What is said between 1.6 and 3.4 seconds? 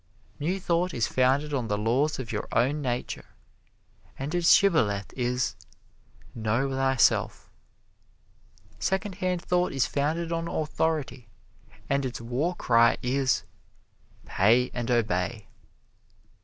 the laws of your own nature,